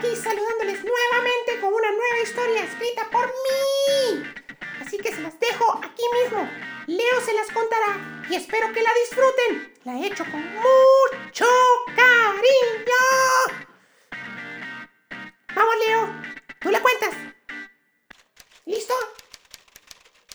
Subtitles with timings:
[0.00, 4.24] aquí saludándoles nuevamente con una nueva historia escrita por mí.
[4.80, 6.48] Así que se las dejo aquí mismo.
[6.86, 9.74] Leo se las contará y espero que la disfruten.
[9.84, 11.46] La he hecho con mucho
[11.94, 13.04] cariño.
[15.54, 16.08] Vamos, Leo.
[16.60, 17.14] Tú la cuentas.
[18.64, 18.94] ¿Listo?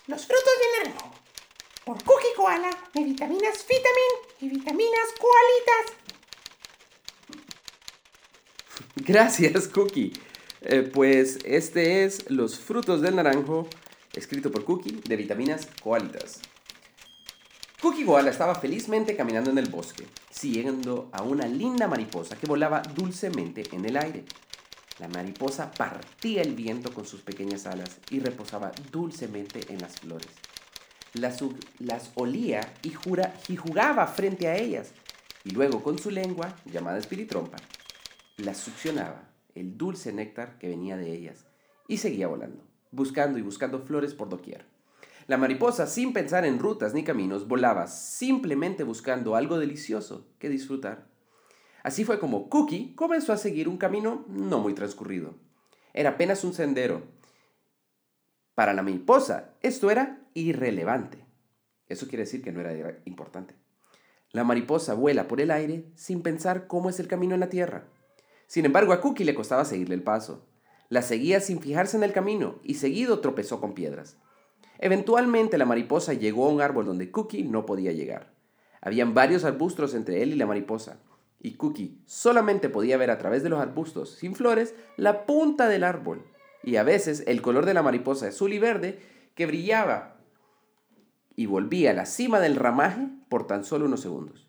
[0.05, 1.11] Los frutos de naranjo.
[1.86, 6.05] Por Cookie Koala de vitaminas Vitamin y vitaminas Koalitas.
[9.08, 10.14] Gracias, Cookie.
[10.61, 13.68] Eh, pues este es Los frutos del naranjo,
[14.14, 16.39] escrito por Cookie, de vitaminas Koalitas.
[17.84, 22.82] Cookie Koala estaba felizmente caminando en el bosque, siguiendo a una linda mariposa que volaba
[22.82, 24.24] dulcemente en el aire.
[24.98, 30.32] La mariposa partía el viento con sus pequeñas alas y reposaba dulcemente en las flores.
[31.14, 31.43] Las,
[31.78, 34.94] las olía y, jura, y jugaba frente a ellas,
[35.44, 37.58] y luego con su lengua, llamada espiritrompa,
[38.38, 41.45] las succionaba el dulce néctar que venía de ellas
[41.88, 44.66] y seguía volando, buscando y buscando flores por doquier.
[45.28, 51.08] La mariposa, sin pensar en rutas ni caminos, volaba simplemente buscando algo delicioso que disfrutar.
[51.82, 55.36] Así fue como Cookie comenzó a seguir un camino no muy transcurrido.
[55.94, 57.04] Era apenas un sendero.
[58.54, 61.26] Para la mariposa, esto era irrelevante.
[61.88, 63.56] Eso quiere decir que no era importante.
[64.31, 67.86] La mariposa vuela por el aire sin pensar cómo es el camino en la tierra.
[68.48, 70.46] Sin embargo, a Cookie le costaba seguirle el paso.
[70.90, 74.18] La seguía sin fijarse en el camino y seguido tropezó con piedras.
[74.78, 78.34] Eventualmente la mariposa llegó a un árbol donde Cookie no podía llegar.
[78.82, 81.00] Habían varios arbustos entre él y la mariposa,
[81.42, 85.84] y Cookie solamente podía ver a través de los arbustos sin flores la punta del
[85.84, 86.24] árbol,
[86.64, 89.00] y a veces el color de la mariposa azul y verde
[89.34, 90.18] que brillaba
[91.36, 94.48] y volvía a la cima del ramaje por tan solo unos segundos.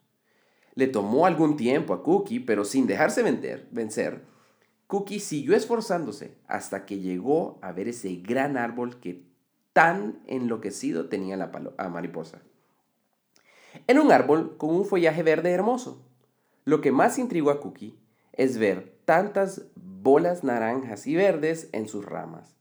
[0.77, 4.23] Le tomó algún tiempo a Cookie, pero sin dejarse vencer,
[4.87, 9.25] Cookie siguió esforzándose hasta que llegó a ver ese gran árbol que
[9.73, 12.41] tan enloquecido tenía la mariposa.
[13.87, 16.03] En un árbol con un follaje verde hermoso.
[16.65, 17.99] Lo que más intrigó a Cookie
[18.33, 22.57] es ver tantas bolas naranjas y verdes en sus ramas.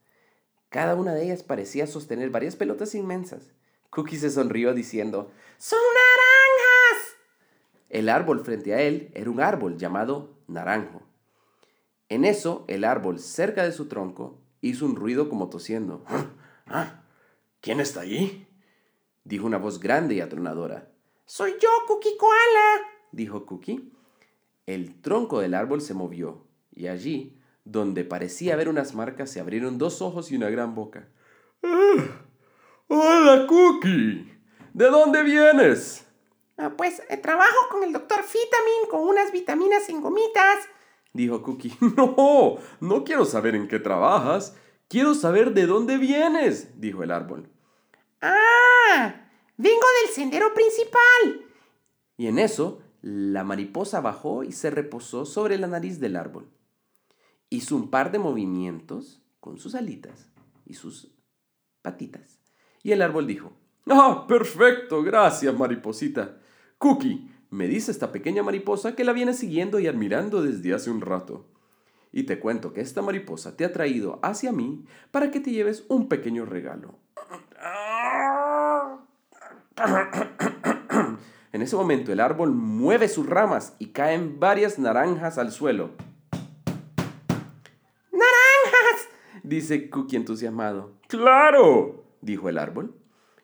[0.70, 3.52] Cada una de ellas parecía sostener varias pelotas inmensas.
[3.90, 5.80] Cookie se sonrió diciendo, ¡Son
[7.96, 11.02] el árbol frente a él era un árbol llamado naranjo.
[12.10, 16.04] En eso, el árbol cerca de su tronco hizo un ruido como tosiendo.
[16.68, 17.04] ¿Ah?
[17.62, 18.48] ¿Quién está allí?
[19.24, 20.90] dijo una voz grande y atronadora.
[21.26, 23.94] Soy yo, Cookie Koala, dijo Cookie.
[24.66, 26.46] El tronco del árbol se movió
[26.76, 31.08] y allí, donde parecía haber unas marcas, se abrieron dos ojos y una gran boca.
[31.64, 32.26] ¡Ah!
[32.90, 34.38] ¡Hola, Cookie!
[34.74, 36.05] ¿De dónde vienes?
[36.58, 40.60] Ah, pues eh, trabajo con el doctor Vitamin con unas vitaminas en gomitas.
[41.14, 41.76] Dijo Cookie.
[41.98, 44.56] No, no quiero saber en qué trabajas.
[44.88, 47.50] Quiero saber de dónde vienes, dijo el árbol.
[48.22, 49.28] Ah,
[49.58, 51.46] vengo del sendero principal.
[52.18, 56.50] Y en eso, la mariposa bajó y se reposó sobre la nariz del árbol.
[57.50, 60.30] Hizo un par de movimientos con sus alitas
[60.66, 61.12] y sus
[61.82, 62.40] patitas.
[62.84, 63.54] Y el árbol dijo,
[63.88, 66.40] Ah, perfecto, gracias, mariposita.
[66.78, 71.02] Cookie, me dice esta pequeña mariposa que la viene siguiendo y admirando desde hace un
[71.02, 71.46] rato.
[72.12, 75.86] Y te cuento que esta mariposa te ha traído hacia mí para que te lleves
[75.88, 76.96] un pequeño regalo.
[81.52, 85.92] En ese momento el árbol mueve sus ramas y caen varias naranjas al suelo.
[88.12, 89.08] ¡Naranjas!
[89.44, 90.92] dice Cookie entusiasmado.
[91.08, 92.04] ¡Claro!
[92.20, 92.94] dijo el árbol.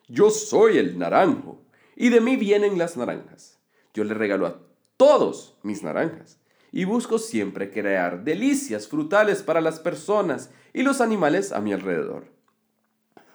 [0.08, 1.62] Yo soy el naranjo
[2.02, 3.60] y de mí vienen las naranjas.
[3.94, 4.58] Yo le regalo a
[4.96, 6.40] todos mis naranjas
[6.72, 12.24] y busco siempre crear delicias frutales para las personas y los animales a mi alrededor.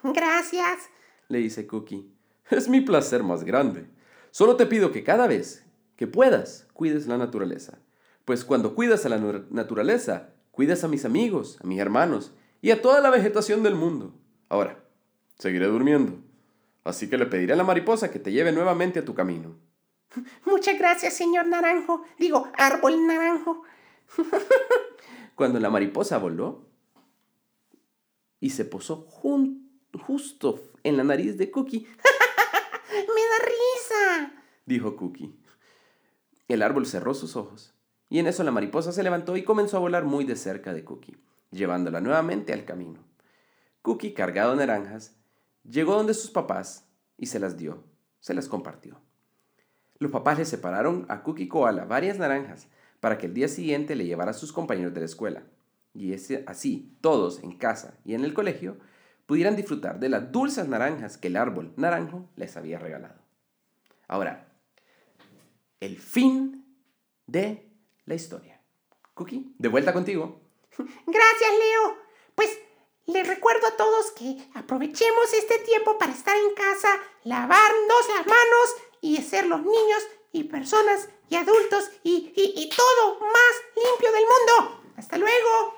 [0.03, 0.89] Gracias,
[1.29, 2.11] le dice Cookie.
[2.49, 3.87] Es mi placer más grande.
[4.31, 7.79] Solo te pido que cada vez que puedas, cuides la naturaleza.
[8.25, 12.81] Pues cuando cuidas a la naturaleza, cuidas a mis amigos, a mis hermanos y a
[12.81, 14.13] toda la vegetación del mundo.
[14.49, 14.83] Ahora,
[15.37, 16.26] seguiré durmiendo.
[16.87, 19.57] Así que le pediré a la mariposa que te lleve nuevamente a tu camino.
[20.45, 22.03] Muchas gracias, señor Naranjo.
[22.17, 23.63] Digo, árbol naranjo.
[25.35, 26.65] Cuando la mariposa voló
[28.39, 31.79] y se posó justo en la nariz de Cookie.
[32.91, 34.43] ¡Me da risa!
[34.65, 35.37] dijo Cookie.
[36.47, 37.73] El árbol cerró sus ojos
[38.07, 40.85] y en eso la mariposa se levantó y comenzó a volar muy de cerca de
[40.85, 41.17] Cookie,
[41.51, 43.03] llevándola nuevamente al camino.
[43.81, 45.17] Cookie, cargado de naranjas,
[45.69, 46.87] Llegó donde sus papás
[47.17, 47.83] y se las dio,
[48.19, 49.01] se las compartió.
[49.99, 52.67] Los papás le separaron a Cookie Koala varias naranjas
[52.99, 55.43] para que el día siguiente le llevara a sus compañeros de la escuela.
[55.93, 58.77] y así todos en casa y en el colegio
[59.25, 63.19] pudieran disfrutar de las dulces naranjas que el árbol naranjo les había regalado.
[64.07, 64.47] Ahora,
[65.79, 66.65] el fin
[67.25, 67.69] de
[68.05, 68.61] la historia.
[69.13, 70.39] Cookie, de vuelta contigo.
[70.77, 71.97] Gracias, Leo.
[72.35, 72.57] Pues
[73.07, 78.75] les recuerdo a todos que aprovechemos este tiempo para estar en casa, lavarnos las manos
[79.01, 84.81] y ser los niños y personas y adultos y, y todo más limpio del mundo.
[84.97, 85.76] Hasta luego.